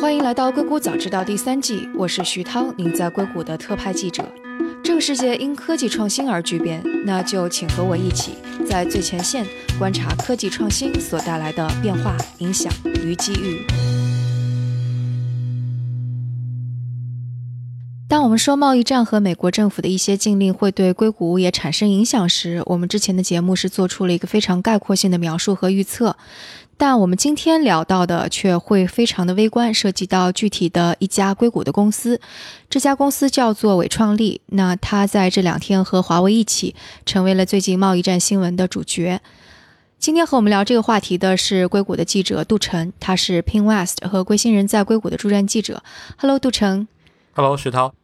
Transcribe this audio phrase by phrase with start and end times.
[0.00, 4.24] 欢迎来到《硅谷早知道》第三季，我是徐涛，您在硅谷的特派记者。
[4.84, 8.34] 这个世界因科技创新而巨变，那就请和我一起
[8.64, 9.44] 在最前线
[9.76, 12.72] 观察科技创新所带来的变化、影响
[13.02, 13.66] 与机遇。
[18.08, 26.16] 当我们说贸易战和美国政府的一些禁令会对硅谷也产生影响时，我们之前的节目是做出了一个非常概括性的描述和预测。
[26.78, 32.20] 但我们今天聊到的却会非常的微观，涉及到具体的一家硅谷的公司。
[32.68, 34.42] 这家公司叫做伟创力。
[34.46, 36.74] 那它在这两天和华为一起，
[37.06, 39.20] 成为了最近贸易战新闻的主角。
[39.98, 45.82] 今天和我们聊这个话题的是硅谷的记者杜晨，他是 Pin West 和归心人在硅谷的驻站记者。
[46.18, 46.86] Hello，杜晨。
[47.32, 47.94] Hello，徐涛。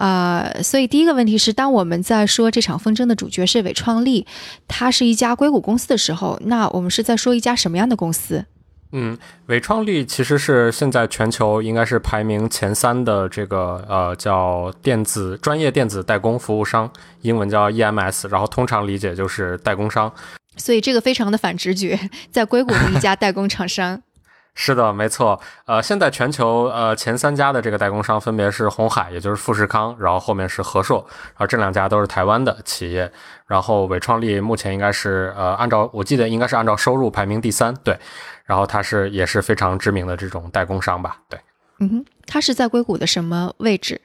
[0.00, 4.26] 呃，所以第一个问题是，当我们在说这场纷争的主角是伟创力，
[4.66, 8.46] 它是一家硅谷公司的时候，那我们是在说一家什么样的公司？
[8.92, 9.18] 嗯，
[9.48, 20.10] 伟创力其实是现在全球应该是排名前三的这个呃叫电子专业电子代工服务商，英文叫 EMS，然后通常理解就是代工商。
[20.56, 24.02] 所以这个非常的反直觉，在硅谷的一家代工厂商。
[24.54, 25.40] 是的，没错。
[25.64, 33.10] 呃，现在全球呃前三家的这个代工商分别是红海，也就是富士康，然后后面是和硕，然后这两家都是台湾的企业。
[33.46, 37.98] 然后伟创力目前应该是呃按照我记得应该是按照收入排名第三，对。
[38.44, 41.38] 然后它是也是非常知名的这种代工商吧，对。
[41.78, 44.00] 嗯哼，它是在硅谷的什么位置？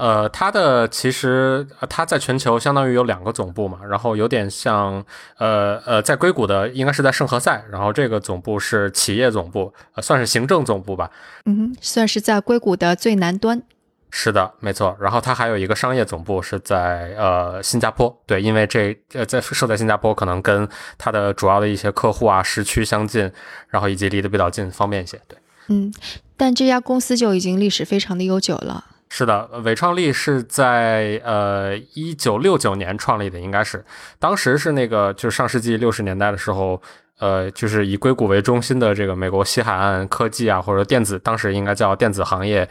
[0.00, 5.04] 呃，它的其实它在全球相当于有两个总部嘛，然后有点像
[5.36, 11.10] 呃呃，在硅谷的应该是在圣何塞，然后这个总部是企业总部，算是行政总部吧。
[11.44, 13.62] 嗯，算是在硅谷的最南端。
[14.10, 14.96] 是的，没错。
[14.98, 23.30] 然后它还有一个商业总部是在呃新加坡，对，因为这呃在设在新加坡，可能跟它的主要的一些客户啊时区相近，
[23.68, 25.20] 然后以及离得比较近，方便一些。
[25.28, 25.92] 对，嗯，
[26.36, 28.86] 但这家公司就已经历史非常的悠久了。
[29.12, 33.84] 是的，伟创力是在呃一九六九年创立的，应该是
[34.20, 36.80] 当时是那个就是上世纪六十年代的时候，
[37.18, 42.66] 呃，就是以硅谷为中心的这个美国西海岸科技啊或者电子，当时应该叫电子行业，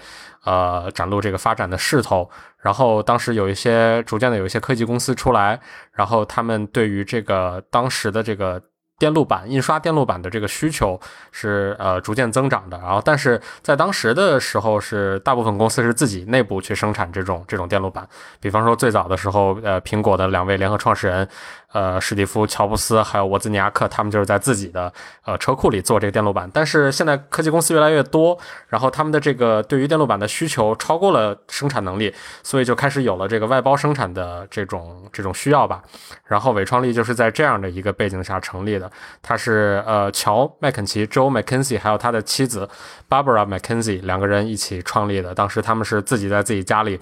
[0.46, 2.30] 呃，展露这个发展的势头。
[2.59, 5.59] 然后当时有一些逐渐的有一些科技公司出来，
[5.92, 8.62] 然后他们对于这个当时的这个。
[9.00, 11.00] 电路板印刷电路板的这个需求
[11.32, 18.08] 是呃逐渐增长的，然后但是在当时的时候是大部分公司是自己内部去生产这种这种电路板，
[18.40, 21.28] 比方说最早的时候，呃苹果的两位联合创始人。
[21.72, 24.91] 呃，史蒂夫·乔布斯还有沃兹尼亚克，他们就是在自己的
[25.24, 26.50] 呃车库里做这个电路板。
[26.52, 28.35] 但是现在科技公司越来越多，
[28.69, 35.84] 然后他们的这个对于电路板的需求超过了生产能力，所以就开始有了这个外包生产的这种这种需要吧。
[36.25, 38.91] 然后伟创力就是在这样的一个背景下成立的。
[39.22, 42.68] 他是呃乔·麦肯齐 （Joe McKenzie） 还有他的妻子
[43.07, 45.36] Barbara McKenzie 两个人一起创立的。
[45.36, 47.00] 当时他们是自己在自己家里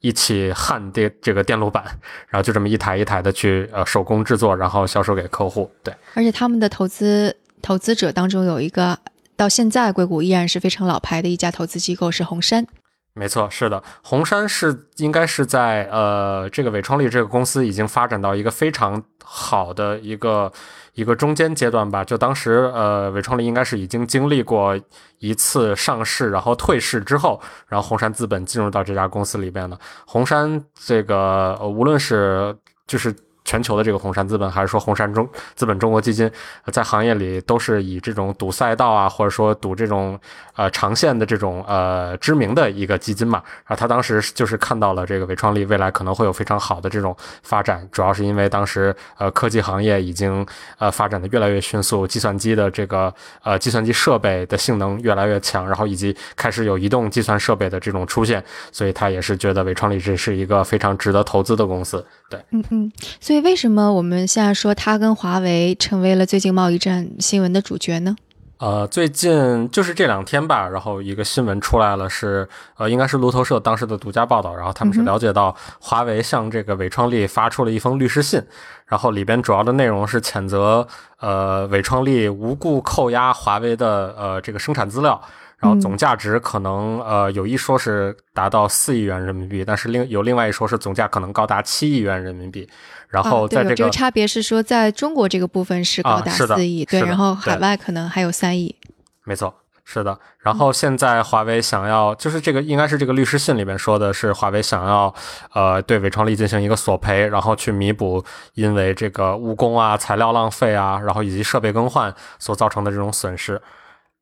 [0.00, 1.84] 一起焊电这个电路板，
[2.26, 4.04] 然后就这么一台一台的去呃手。
[4.08, 5.70] 工制作，然后销售给客户。
[5.84, 8.98] 对，而且他们的投资投资者当中有一个，
[9.36, 12.66] 到现在硅谷依然是非常老牌的一家投资机构是红杉。
[13.12, 20.50] 没错，是的，红杉是应该是在呃这个伟创力这个公司已经发展到一个非常好的一个
[20.94, 22.02] 一个中间阶段吧。
[22.02, 24.74] 就当时呃伟创力应该是已经经历过
[25.18, 29.78] 一次上市，然后退市之后，然后红杉资本进入到这家公司里边的。
[30.06, 33.14] 红杉这个呃无论是就是。
[33.48, 36.30] 全球的这个红杉资本，还是说红杉中资本中国基金，
[36.70, 40.20] 在行业里都是以这种赌赛道啊，或者说赌这种
[40.54, 43.42] 呃长线的这种呃知名的一个基金嘛。
[43.64, 53.10] 然后他当时就是看到了这个伟创力未来可能会有非常好的这种发展，主要是因为当时呃科技行业已经呃发展的越来越迅速，计算机的这个
[53.42, 62.04] 呃计算机设备的性能越来越强，然后以及开始有移动计算设备的这种出现，所以他也是觉得伟创力这是一个非常值得投资的公司。
[62.28, 63.38] 对，嗯嗯，所以。
[63.48, 68.16] 为什么我们现在说它跟华为成为了最近贸易战新闻的主角呢？
[68.58, 78.42] 呃，最近就是这两天吧，然后一个新闻出来了，是呃，应该是路透社当时的独家报道，然后他们是了解到华为向这个伟创力发出了一封律师信，
[78.86, 80.86] 然后里边主要的内容是谴责
[81.20, 85.22] 呃伟创力无故扣押华为的呃这个生产资料。
[85.58, 92.68] 然后总价值可能呃有一说是达到四亿元人民币，但是另有另外一说是总价可能高达七亿元人民币。
[93.08, 98.76] 然后在这个差别是说，在中国这个部分是高达四亿，对，然后海外可能还有三亿。
[99.24, 99.52] 没错，
[99.82, 100.18] 是的。
[100.40, 105.12] 然后现在华为想要，就是这个应该是这个律师信里面说的是华为想要
[105.54, 108.22] 呃对伟创力进行一个索赔，然后去弥补
[108.54, 113.60] 因为这个误工啊、材料浪费啊，然后以及设备更换所造成的这种损失。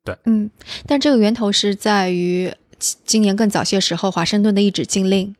[0.07, 0.49] 对，嗯，
[0.85, 2.49] 但这个源头是在于
[2.79, 5.35] 今年更早些时候华盛顿的一纸禁令。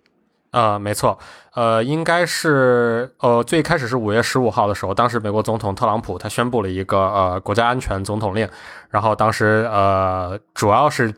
[0.51, 1.17] 呃，没错，
[1.53, 8.49] 呃，应该是呃，最开始是五月十五号的时候，当时美国总统特朗普他宣布了一个呃国家安全总统令，
[8.89, 11.13] 然后当时呃主要是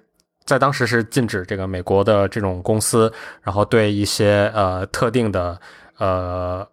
[0.45, 3.11] 在当时是禁止这个美国的这种公司，
[3.41, 5.59] 然后对一些呃特定的
[5.99, 6.67] 呃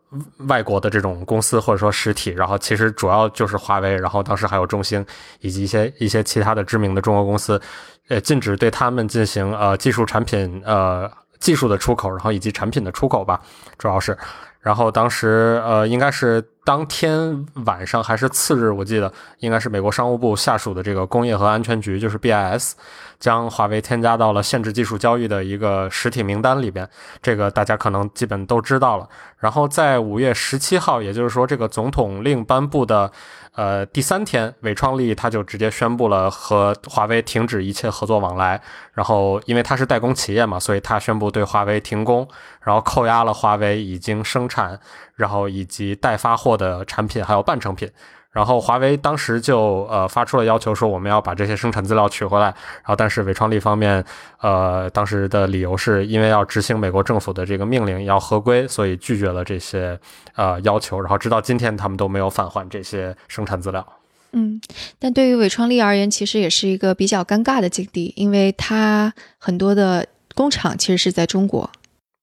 [0.49, 5.05] 外国的这种公司或者说实体，然后其实主要就是华为，然后当时还有中兴
[5.41, 7.61] 以及一些一些其他的知名的中国公司，
[8.09, 11.11] 呃，禁止对他们进行呃技术产品呃。
[11.39, 13.39] 技术的出口，然后以及产品的出口吧，
[13.77, 14.17] 主要是。
[14.59, 22.73] 然后当时，呃，应该是当天晚上还是次日，我记得应该是美国商务部下属的这个工业和安全局，就是 BIS，
[23.21, 26.89] 将华为添加到了限制技术交易的一个实体名单里边。
[27.23, 29.09] 这个大家可能基本都知道了。
[29.39, 33.13] 然后在五月十七号，也就是说这个总统令颁布的。
[33.55, 38.61] 呃，第三天，伟创力他就直接宣布了和华为停止一切合作往来。
[38.93, 42.29] 然后，因为他是代工企业嘛，所以他宣布对华为停工，
[42.61, 44.79] 然后扣押了华为已经生产，
[45.17, 47.91] 然后以及待发货的产品，还有半成品。
[48.31, 52.45] 然后华为当时就呃发出了要求，说我们要把这些生产资料取回来。
[52.49, 54.05] 然后但是伟创力方面，
[54.43, 59.99] 呃当时的理由是因为要执行美国政府的这个命令，要合规，所以拒绝了这些
[60.35, 61.01] 呃要求。
[61.01, 63.87] 然后直到今天，他们都没有返还这些生产资料。
[64.33, 64.61] 嗯，
[64.99, 71.71] 但对于伟创力而言，其实也是一个比较尴尬的境地，因为它很多的工厂其实是在中国。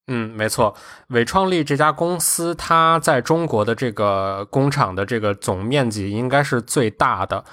[0.08, 0.76] 嗯，没错，
[1.08, 7.44] 伟创力这家公司，它在中国的这个工厂的这个总面积应该是最大的。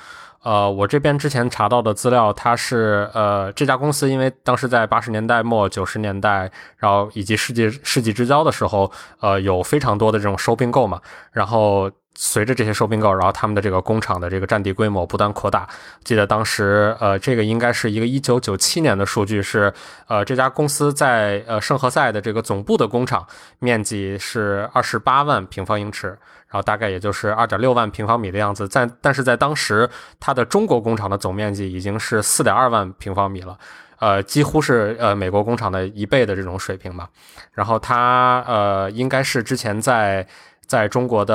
[0.43, 11.01] 呃，我这边之前查到的资料，它是呃这家公司，因为当时在八十年代末、九十年代，然后以及世纪世纪之交的时候，呃，有非常多的这种收并购嘛，
[11.33, 11.91] 然后。
[12.17, 15.67] 随着这些收并购，然后他们的这个工厂的这个占地规模不断扩大。
[16.05, 19.73] 记得当时，呃，这个应该是一个一九九七年的数据，是
[20.07, 23.27] 呃这家公司在呃圣何塞的这个总部的工厂
[23.59, 26.19] 面积是二十八万平方英尺，然
[26.51, 28.69] 后大概也就是二点六万平方米的样子。
[28.69, 33.57] 在但是在当时，它的中国工厂的总面积已经是四点二万平方米了，
[33.99, 37.09] 呃，几乎是呃美国工厂的一倍的这种水平吧。
[37.53, 40.27] 然后它呃应该是之前在。
[40.71, 41.35] 在中国的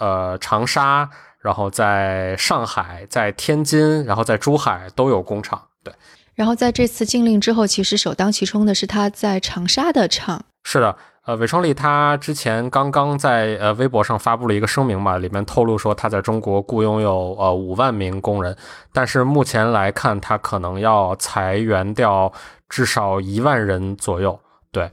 [0.00, 1.08] 呃长沙，
[1.38, 5.68] 然后在上海，在天津，然后在珠海都有工厂。
[5.84, 5.94] 对，
[6.34, 10.44] 然后在这次禁令之后，其实首当其冲的是他在长沙的厂。
[10.64, 10.96] 是的，
[11.26, 18.56] 呃，伟创力他之前刚刚在呃微博上发布了一个声明嘛，里面透露说他在中国雇佣有呃五万名工人，
[18.92, 22.32] 但是目前来看，他可能要裁员掉
[22.68, 24.40] 至少一万人左右。
[24.72, 24.90] 对。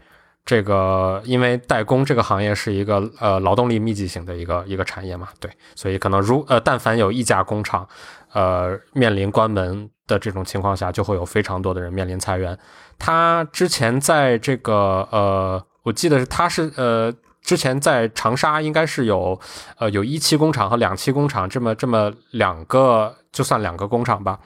[0.50, 7.88] 这个因为代工这个行业是一个呃劳动力密集型的一个一个产业嘛，对，所以可能如呃但凡有一家工厂
[8.34, 12.58] 呃面临关门的这种情况下，就会有非常多的人面临裁员。
[12.98, 17.14] 他之前在这个呃，我记得他是呃
[17.44, 19.40] 之前在长沙应该是有
[19.78, 24.40] 呃有一期工厂和两期工厂这么这么两个就算两个工厂吧。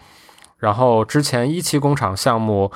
[0.58, 2.70] 然后之前一期工厂项目。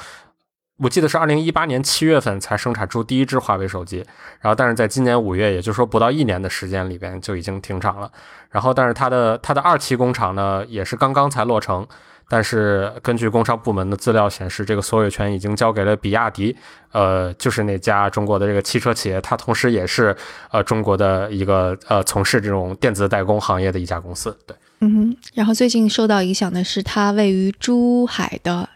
[0.78, 4.06] 我记得是二零一八年七月份才生产出第一支华为手机，
[4.42, 8.12] 然后但是在今年五月，也就是说不到一年的时间里边就已经停产了。
[8.52, 11.86] 然后但是它的它的二期工厂呢，也是刚刚才落成，
[12.30, 16.56] 但是根据工商部门的资料显示，这个所有权已经交给了比亚迪，
[16.92, 20.16] 呃，就是那家中国的这个汽车企业，它同时也是
[20.52, 24.38] 呃中国的一个呃从事这种电子代工行业的一家公司。
[24.46, 25.18] 对，嗯哼。
[25.34, 28.70] 然后最近受到影响的是它位于珠海的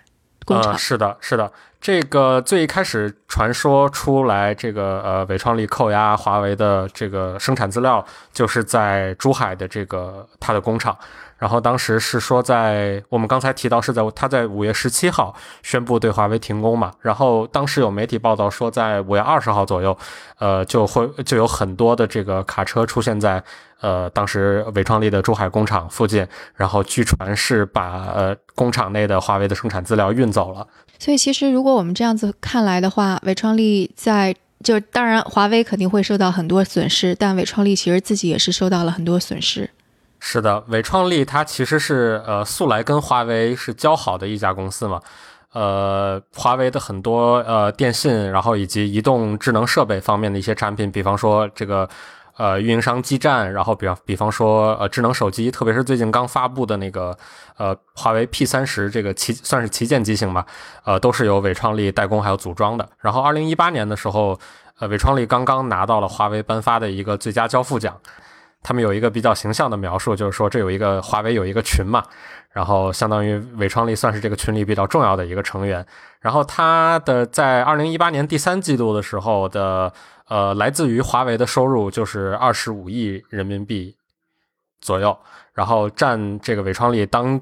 [0.54, 0.78] 工厂。
[0.78, 1.52] 是的，是的。
[1.80, 10.96] 这个最一开始传说出来，这个呃，伟创力扣押华为的这个生产资料，就是在珠海的这个它的工厂。
[11.42, 16.92] 然后当时是说，在我们刚才提到是在他在五月十七号宣布对华为停工嘛。
[17.02, 19.98] 然后当时有媒体报道说，在五月二十号左右，
[20.38, 23.44] 呃，就会就有很多的这个卡车出现在
[23.80, 30.68] 呃当时伟创力的珠海工厂附近，然后据传是把呃工厂内的华为的生产资料运走了。
[31.00, 39.68] 所以其实如果我们这样子看来的话，伟创力在就当然华为肯定会受到很多损失，但伟创力其实自己也是受到了很多损失。
[40.24, 45.02] 是的，伟创力它其实是呃素来跟华为是交好的一家公司嘛，
[45.52, 51.90] 呃，华为的很多呃电信，然后以及移动智能设备方面的一些产品，比方说这个
[52.38, 57.18] 呃运营商基站，然后比方比方说呃智能手机，特别是最近刚发布的那个
[57.58, 60.46] 呃华为 P 三十这个旗算是旗舰机型吧，
[60.86, 62.88] 呃都是由伟创力代工还有组装的。
[63.00, 64.40] 然后二零一八年的时候，
[64.78, 67.98] 呃伟创力刚刚拿到了华为颁发的一个最佳交付奖。
[68.64, 72.04] 他们有一个比较形象的描述，就是说这有一个华为有一个群嘛，
[72.52, 75.86] 然后相当于伟创力算是这个群里比较重要的一个成员。
[76.20, 79.92] 然后他的在二零一八年第三季度的时候的
[80.28, 83.96] 呃来自于华为的收入就是二十五亿人民币
[84.80, 85.18] 左右，
[85.54, 87.42] 然后占这个伟创力当。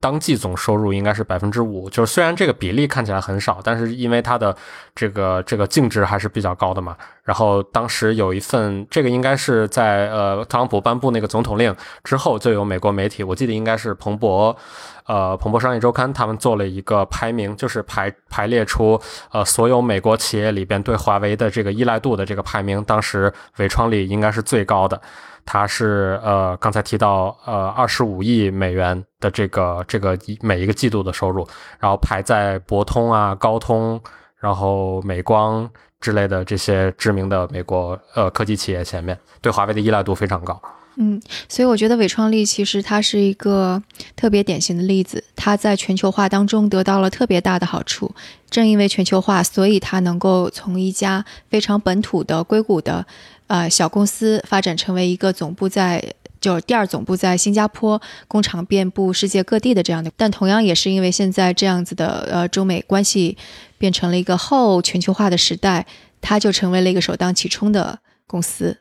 [0.00, 4.56] 当季总收入应该是百分之五，就是虽然这个比例看起来很少，但是因为它的
[4.94, 6.96] 这个这个净值还是比较高的嘛。
[7.22, 14.56] 然后当时有一份，这个应该是在呃特朗普颁布那个总统令之后，就有美国媒体，我记得应该是彭博，
[15.04, 18.98] 呃彭博商业周刊，他们做了一个排名，就是排排列出
[19.30, 25.00] 呃所有美国企业里边对华为的这个依赖度的这个排名，当时伟创力应该是最高的。
[25.44, 31.46] 它是呃，刚才提到呃，二十五亿美元的这个这个每一个季度的收入，
[31.78, 34.00] 然后排在博通啊、高通，
[34.38, 35.68] 然后美光
[36.00, 40.60] 之类的这些知名的美国呃科技企业前面，对华为的依赖度非常高。
[40.96, 43.80] 嗯，所以我觉得伟创力其实它是一个
[44.16, 48.12] 特别典型的例子，它在全球化当中得到了特别大的好处。
[48.50, 53.06] 正因为全球化，所以它能够从一家非常本土的硅谷的。
[53.50, 60.10] 呃，小公司发展成为一个总部在，就是第二总部在新加坡，工厂遍布世界各地的这样的。
[60.16, 63.36] 但同样也是因为现在这样子的，呃，中美关系
[63.76, 65.84] 变成了一个后全球化的时代，
[66.20, 68.78] 它就成为了一个首当其冲的公司。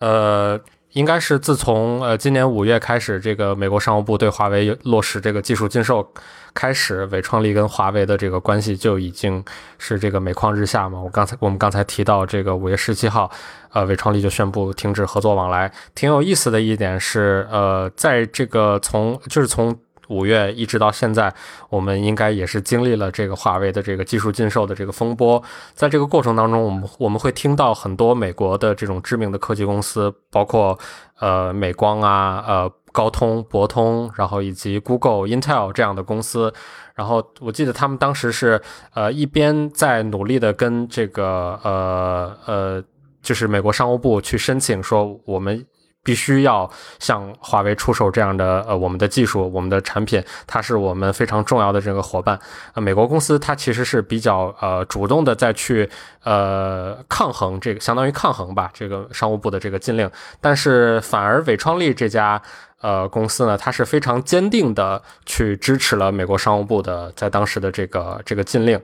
[0.00, 0.60] 呃。
[0.92, 6.06] 应该是自从呃今年五月开始，这个美国商务部对华为落实这个技术禁售
[6.54, 9.44] 开始，伟创力跟华为的这个关系就已经
[9.78, 11.00] 是这个每况日下嘛。
[11.00, 13.30] 我刚才我们刚才提到这个五月十七号，
[13.72, 15.72] 呃，伟创力就宣布停止合作往来。
[15.94, 19.76] 挺有意思的一点是，呃，在这个从就是从。
[20.08, 21.32] 五月一直到现在，
[21.70, 25.42] 我们应该也是经历了这个华为的这个技术禁售的这个风波。
[25.74, 30.78] 在这个过程当中，我们我们会听到很多美国的这种知名的科技公司，包括
[31.18, 36.52] 呃美光啊、呃高通、博通，然后以及 Google、Intel 这样的公司。
[36.94, 38.60] 然后我记得他们当时是
[38.94, 42.84] 呃一边在努力的跟这个呃呃
[43.22, 45.64] 就是美国商务部去申请说我们。
[46.04, 46.68] 必须要
[46.98, 52.38] 向华为出售这样的呃我们的技术我们的产品，它是我们非常重要的这个伙伴。
[52.74, 55.88] 呃，美国公司它其实是比较呃主动的再去
[56.24, 62.40] 呃抗衡这个相当于抗衡吧这个商务部的这个禁令，但是反而伟创力这家
[62.80, 68.80] 呃公司呢，它是非常坚定的去支持了美国商务部的在当时的这个这个禁令，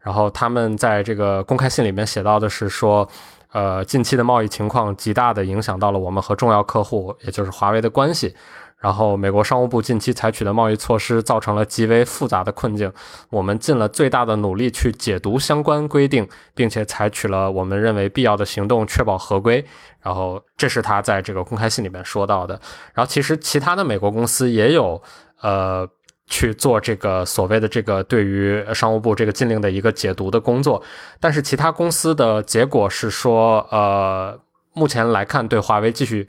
[0.00, 3.08] 然后他们在这个公开信里面写到的是说。
[3.52, 8.34] 呃，近期的贸易情况极大的影响到了我们和重要客户，也就是华为的关系。
[8.78, 12.92] 然后，美国商务部近期采取的贸易措施造成了极为复杂的困境。
[13.28, 19.64] 我们尽了最大的努力去解读相关规定，并且采取了我们认为必要的行动，确保合规。
[20.00, 22.54] 然后，这是他在这个公开信里面说到的。
[22.94, 25.02] 然后，其实其他的美国公司也有，
[25.40, 25.88] 呃。
[26.28, 30.82] 去做这个所谓的这个对于商务部这个禁令的一个解读的工作，
[31.18, 34.38] 但是其他公司的结果是说，呃，
[34.74, 36.28] 目前来看对华为继续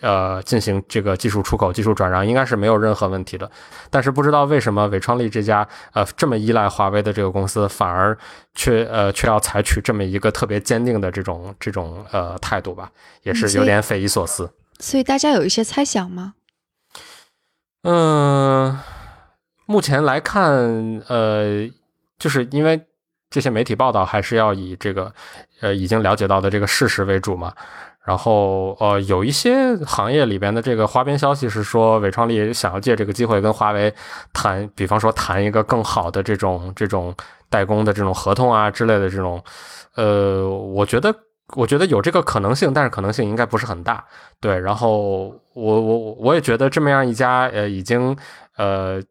[0.00, 3.48] 呃进行这个技术出口、技术转让应该是没有任何问题的。
[3.88, 8.18] 但是不知道为什么伟创力这家呃这么依赖华为的这个公司，反而
[8.54, 12.90] 却呃却要采取这么一个特别坚定的这种这种呃态度吧，
[13.22, 14.50] 也是有点匪夷所思。
[14.80, 16.34] 所以大家有一些猜想吗？
[17.84, 18.76] 嗯。
[19.66, 21.68] 目前来看，呃，
[22.18, 22.80] 就是因为
[23.28, 25.12] 这些媒体报道还是要以这个，
[25.60, 27.52] 呃，已经了解到的这个事实为主嘛。
[28.04, 33.92] 然后，呃，有一些行业里边的这个花边消息是说，伟创力想要借这个机会跟华为
[34.32, 37.12] 谈，比方说谈一个更好的这种这种
[37.50, 39.42] 代工的这种合同啊之类的这种。
[39.96, 41.12] 呃，我觉得，
[41.56, 44.04] 我觉得有这个可能性，但是可能性应该不是很大。
[44.40, 48.16] 对，然后我我我也觉得这么样一家，呃，已经，
[48.56, 49.02] 呃。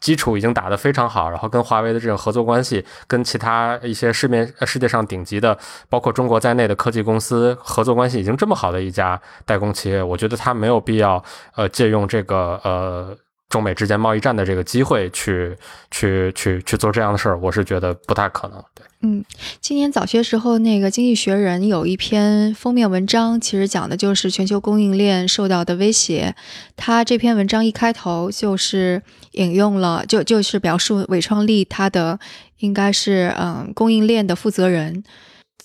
[0.00, 11.22] 基础已经打得非常好，然后跟华为的这种合作关系，跟其他一些市面世界上顶级的，包括中国在内的科技公司合作关系已经这么好的一家代工企业，我觉得他没有必要
[11.56, 13.16] 呃借用这个呃。
[13.50, 15.56] 中美之间贸易战的这个机会，去
[15.88, 18.58] 去去去做这样的事儿，我是觉得不太可能。
[18.74, 19.24] 对，嗯，
[19.60, 26.34] 今年早些时候，那个《经济学人》有一篇封面文章，其实讲的就是全球供应链受到的威胁。
[26.74, 29.00] 他这篇文章一开头就是
[29.34, 32.18] 引用了，就就是表述韦创立他的
[32.58, 35.04] 应该是嗯供应链的负责人，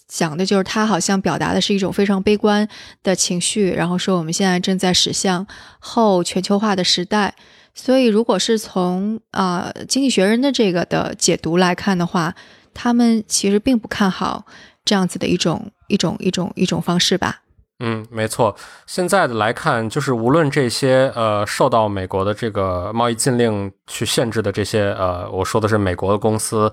[0.08, 2.68] 讲的就是他好像表达的是一种非常悲观
[3.02, 5.46] 的情绪，然后说我们现在正在驶向
[5.80, 7.36] 后全球化的时代。
[7.76, 12.36] 所以，如果是从啊《经济学人》的这个的解读来看的话，
[12.74, 14.46] 他们其实并不看好
[14.84, 17.42] 这样子的一种一种一种一种方式吧。
[17.82, 18.54] 嗯，没错。
[18.86, 26.70] 现在的来看，就是无论这些呃受到美国的这个贸易禁令去限制的这些呃，我说的是美国的公司，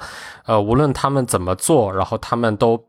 [0.47, 2.85] 呃，无论他们怎么做，然后他们都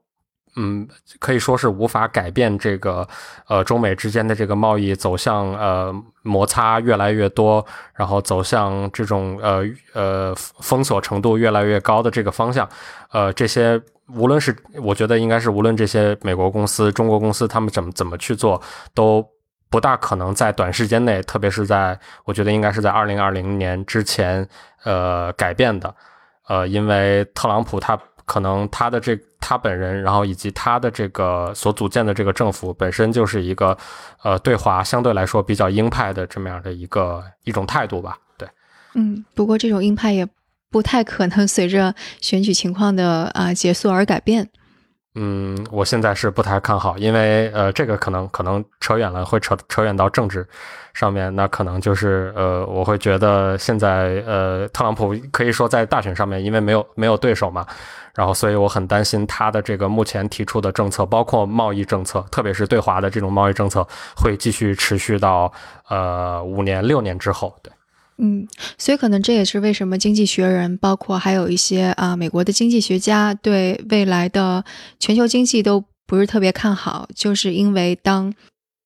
[0.55, 0.87] 嗯
[1.19, 3.07] 可以说是无法改变这个
[3.47, 5.93] 呃中美之间的这个贸易走向呃
[6.23, 12.67] 摩擦越来越多，然后走向这种呃呃封锁程度越来越高的这个方向，
[13.11, 13.79] 呃这些。
[14.13, 18.61] 无论是我觉得应该是无论这些美国公司、中国公司他们怎么怎么去做，
[18.93, 19.25] 都
[19.69, 24.47] 不大可能在短时间内，特别是在我觉得应该是在二零二零年之前，
[24.83, 25.93] 呃，改变的。
[26.47, 33.77] 呃，因为特朗普他可能他的这他本人，然后以及他的这个所组建的这个政府本身就是一个
[34.23, 38.17] 呃对华相对来说比较鹰派的这么样的一个一种态度吧。
[38.37, 38.47] 对，
[38.93, 40.25] 嗯，不过这种鹰派也。
[40.69, 44.49] 不太可能随着选举情况的啊结束而改变。
[45.19, 50.47] 嗯，我现在是不太看好，因为呃，这个可能可能扯远了，会扯扯远到政治
[50.93, 51.35] 上面。
[51.35, 57.65] 那可能就是呃，我会觉得现在呃，特朗普可以说在大选上面，因为没有没有对手嘛，
[58.13, 65.51] 然后所以我很担心他的这个目前提出的政策，包括贸易政策，特别是对华的这种贸易政策，会继续持续到
[65.89, 67.55] 呃五年六年之后。
[67.63, 67.73] 对。
[68.17, 68.47] 嗯，
[68.77, 74.63] 所以可能这也是为什么《经济学人》包括还有一些啊美国的经济学家对未来的
[74.99, 78.33] 全球经济都不是特别看好，就是因为当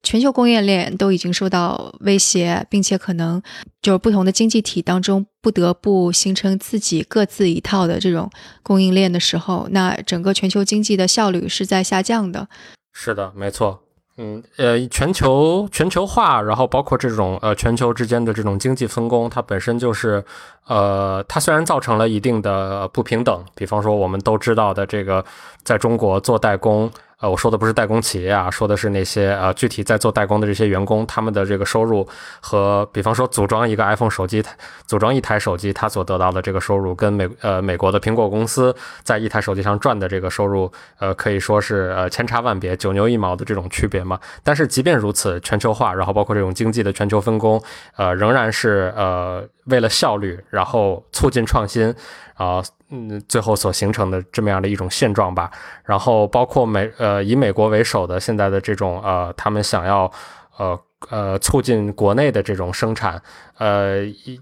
[0.03, 3.41] 全球供应链都已经受到威胁，并且可能
[3.81, 8.29] 就是不同的经济体当中不得不形成自己各自一套的这种
[8.63, 12.49] 供应链的时候，那整个全球经济的效率是在下降的。
[12.91, 13.83] 是的，没错。
[14.23, 20.23] 嗯，呃，全球全球化，然后包括这种呃全球之间的这种经济分工，它本身就是，
[20.67, 25.25] 呃，它虽然造成了一定的不平等，比方说我们都知道的这个，
[25.63, 26.91] 在中国做代工。
[27.21, 32.07] 呃，我说的不是代工企业啊，说的是那些呃具体在做代工的这些员工，他们的这个收入
[32.39, 34.43] 和，比方说组装一个 iPhone 手机，
[34.87, 44.19] 组装一台手机，他所得到的这个收入，跟美呃美国的苹果公司在一台手机上赚的这个收入，呃可以说是呃千差万别，九牛一毛的这种区别嘛。
[44.43, 47.61] 但是即便如此，全球化，然后包括这种经济的全球分工，
[47.97, 51.93] 呃仍然是呃为了效率，然后促进创新。
[52.41, 55.51] 啊，嗯，最后所形成的这么样的一种现状吧。
[55.85, 60.11] 然后包括美呃以美国为首的现在的这种呃，他们想要
[60.57, 63.21] 呃呃促进国内的这种生产，
[63.59, 64.41] 呃，一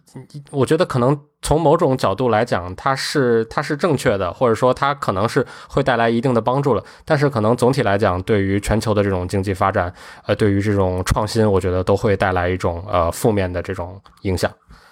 [0.50, 6.84] 我觉得可能从某种角度来讲，它是它是正确的，或者说它可能是会带来一定的帮助了。
[7.04, 9.94] 但是可能总体来讲，对于全球的这种经济发展，
[10.26, 14.50] 呃，对于这种创新，我觉得都会带来一种呃负面的这种影响。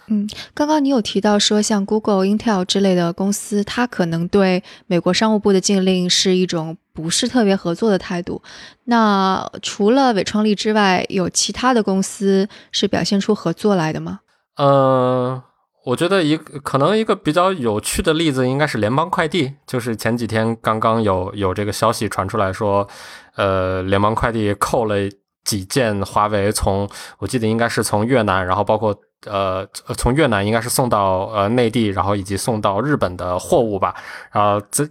[0.10, 8.42] 嗯，刚刚你有提到说，像 Google、Intel 之类的公司，它可能对美国商务部的禁令是一种不是特别合作的态度。
[8.86, 14.22] 那除了伟创力之外，有其他的公司是表现出合作来的吗？
[14.56, 15.44] 呃，
[15.84, 22.88] 我觉得一可能一个比较有趣的例子应该是联邦快递，就是前几天刚刚有有这个消息传出来说，
[23.36, 24.96] 呃，联邦快递扣了
[25.44, 26.90] 几件华为从
[27.20, 28.98] 我记得应该是从越南，然后包括。
[29.26, 33.96] 呃，从越南应该是送到呃内地，然后以及送到日本的货物吧。
[34.32, 34.88] 然后这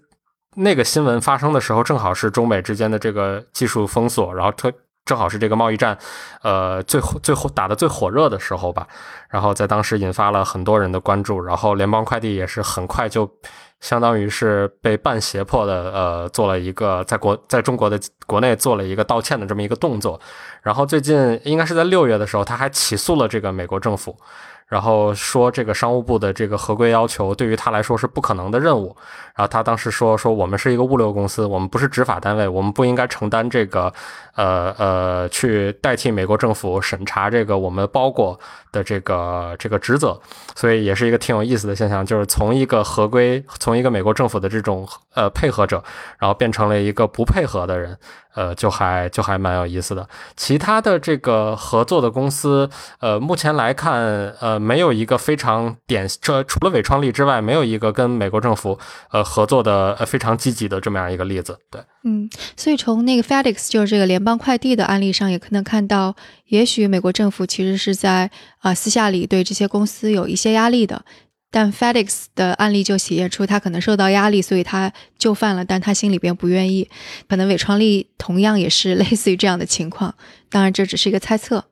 [0.56, 4.72] 那个新闻发生的时候，正好是中美之间的这个技术封锁，然后特
[5.04, 5.96] 正好是这个贸易战，
[6.42, 8.86] 呃，最最后打的最火热的时候吧。
[9.28, 13.30] 然后在当时引发了很多人的关注，然后联邦快递也是很快就。
[13.80, 20.20] 相当于是被半胁迫的，呃，做了一个在国在中国的国内做了一个道歉的这么一个动作，
[20.62, 24.16] 然后最近应该是在六月的时候，他还起诉了这个美国政府。
[24.68, 28.96] 然后说这个商务部的这个合规要求对于他来说是不可能的任务。
[29.36, 33.92] 然后他当时说说我们是一个物流公司，我们不是执法单位，我们不应该承担这个
[34.34, 38.38] 呃呃去代替美国政府审查这个我们包裹
[38.72, 40.18] 的这个这个职责。
[40.54, 45.84] 所以也是一个挺有意思的现象，就是从一个合规，从一个美国政府的这种呃配合者，
[46.18, 47.98] 然后变成了一个不配合的人。
[48.36, 50.06] 呃，就还就还蛮有意思的。
[50.36, 52.68] 其他的这个合作的公司，
[53.00, 53.98] 呃，目前来看，
[54.40, 58.78] 呃，没有一个非常典，这除了伟创力之外，没有一个跟美国政府
[59.10, 61.58] 呃合作的非常积极的这么样一个例子。
[61.70, 66.14] 对，嗯，所以从那个 FedEx 就是这个联邦快递的案例上，也可能看到，
[66.46, 71.04] 也许美国政府其实是在啊私下里对这些公司有一些压力的。
[71.48, 76.86] 但 FedEx 的案例就体现出他可能受到压力，所以他就范了，但他心里边不愿意。
[77.28, 80.14] 可能伟创力同样也是类似于这样的情况，
[80.50, 81.64] 当然这只是一个猜测。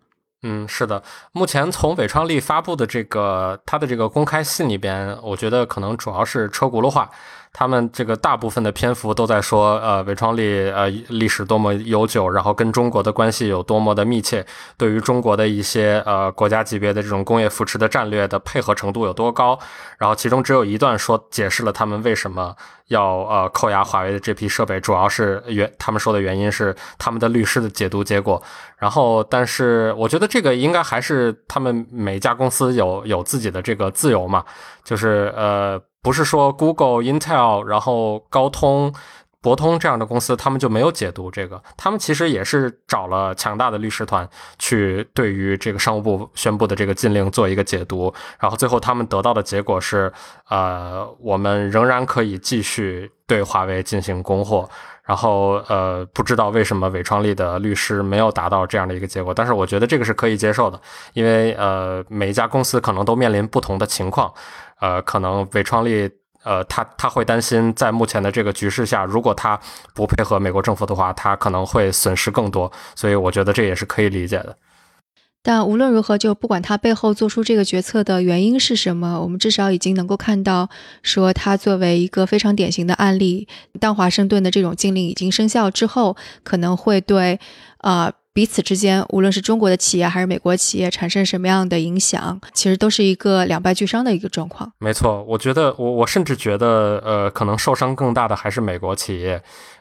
[0.47, 7.11] 嗯，是的，目前从伟创力发布的这个他的这个公开信里边，我觉得可能主要是车轱辘话。
[7.57, 14.45] 他们这个大部分的篇幅都在说，呃，伟创力呃历史多么悠久，然后跟中国的关系有多么的密切，
[14.77, 19.57] 对于中国的一些呃国家级别的这种工业扶持的战略的配合程度有多高。
[19.99, 22.53] 然后其中只有一段说解释了他们为什么
[22.89, 28.43] 要呃扣押华为的这批设备，主要是原他们说的原因是他们的律师的解读结果。
[28.79, 34.45] 然后，但是我觉得这个应该还是他们每家公司有有自己的这个自由嘛，
[34.83, 38.93] 就是呃，不是说 Google、Intel，然后高通、
[39.41, 50.13] 博通这样的公司，他们就没有解读这个，他们其实也是找了强大的律师团去对于这个商务部宣布的这个禁令做一个解读，然后最后他们得到的结果是，
[50.51, 54.69] 呃，我们仍然可以继续对华为进行供货。
[55.07, 60.81] 然后，呃，不知道为什么伟创力的律师没有达到这样的一个结果，但是我觉得这个是可以接受的，
[61.13, 64.33] 因为呃，每一家公司可能都面临不同的情况，
[64.85, 66.11] 呃，可能韦创立，
[66.43, 69.59] 呃，他他会担心在目前的这个局势下，如果他
[69.95, 74.55] 不配合美国政府的话，他可能会损失更多，所以我觉得这也是可以理解的。
[75.43, 80.69] 但无论如何，就不管他背后做出这个决策的原因是什么，我们至少已经能够看到，
[81.03, 83.49] 说他作为一个非常典型的案例，
[83.81, 87.39] 当华盛顿的这种禁令已经生效之后，可能会对，
[87.79, 94.73] 呃，彼此之间，无论是中国的企业还是美国企业，产生什么样的影响，其实都是一个两败俱伤的一个状况。
[94.81, 99.41] 没错，我觉得，我我甚至觉得，呃，可能受伤更大的还是美国企业。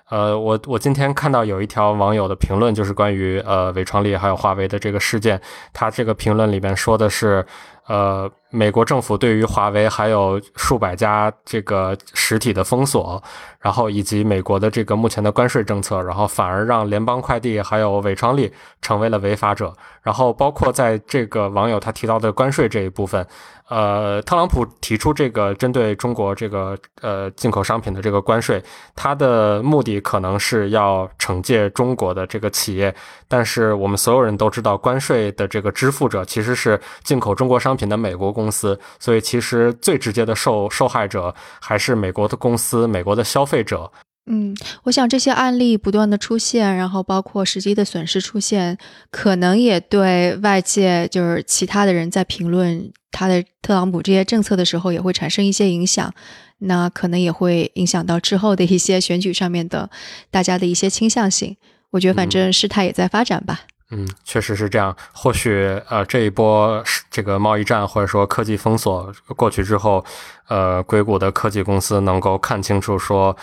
[0.09, 5.41] 呃，我我今天看到有一条网友的评论，就是关于呃伟创力还有华为的这个事件，
[5.73, 7.43] 他这个评论里边说的是，
[7.87, 13.21] 呃，美国政府对于华为还有数百家这个实体的封锁，
[13.59, 23.25] 然后以及美国的这个目前的关税政策，然后反而让联邦快递还有伟创力成为了违法者，然后包括在这个网友他提到的关税这一部分。
[23.69, 28.61] 呃，特朗普提出这个针对中国这个呃进口商品的这个关税，
[28.93, 32.93] 他的目的可能是要惩戒中国的这个企业，
[33.27, 43.91] 但是我们所有人都知道，关税的这个支付者其实是进口中国商品的美国公司，所以其实最直接的受受害者还是美国的公司、美国的消费者。
[44.25, 48.77] 嗯，我想这些案例不断的出现，然后包括实际的损失出现，
[49.11, 56.13] 可能也对外界就是其他的人在评论他的特朗普这些政策的时候，也会产生一些影响。
[56.59, 59.89] 那可能也会影响到之后的一些选举上面的
[60.31, 61.57] 大家的一些倾向性。
[61.89, 63.63] 我觉得反正事态也在发展吧。
[63.63, 64.95] 嗯，嗯确实是这样。
[65.13, 70.03] 或许呃，这一波这个贸易战或者说科技封锁过去之后，
[70.47, 73.35] 呃，硅谷的科技公司能够看清楚说。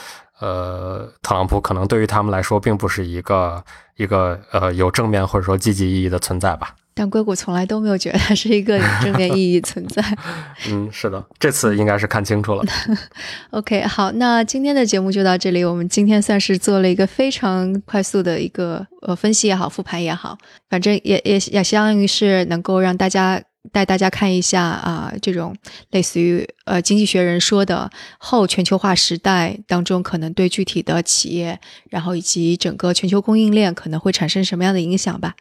[0.43, 3.63] 呃，特朗普可能对于他们来说并不是一个
[3.97, 6.75] 一个呃有正面或者说积极意义的存在吧。
[6.94, 10.03] 但硅谷从来都没有觉得它是一个有正面意义存在。
[10.70, 12.64] 嗯，是的，这次应该是看清楚了。
[13.50, 15.64] OK，好，那今天的节目就到这里。
[15.64, 20.37] 我们今天算是做了一个非常快速的一个呃分析也好，复盘也好，
[20.68, 23.42] 反正也也也相当于是能够让大家。
[23.72, 25.55] 带大家看一下啊，这种
[25.90, 35.35] 类似于呃《经济学人》说的后全球化时代当中，可能对具体的企业，然后以及整个全球供应链可能会产生什么样的影响吧？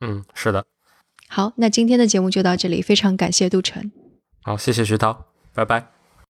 [0.00, 0.64] 嗯，是的。
[1.28, 3.90] 好，那今天的节目就到这里，非常感谢杜晨。
[4.42, 5.95] 好，谢谢徐涛，拜拜。